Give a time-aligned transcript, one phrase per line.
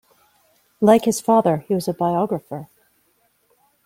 [0.79, 2.69] Like his father he was a biographer.